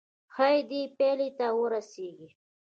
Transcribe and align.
ښايي 0.33 0.59
دې 0.69 0.81
پايلې 0.97 1.29
ته 1.37 1.45
ورسيږئ. 1.59 2.29